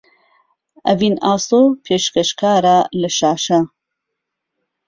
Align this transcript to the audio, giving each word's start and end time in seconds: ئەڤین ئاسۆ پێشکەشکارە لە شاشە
ئەڤین 0.85 1.15
ئاسۆ 1.25 1.61
پێشکەشکارە 1.85 2.77
لە 3.01 3.09
شاشە 3.17 3.59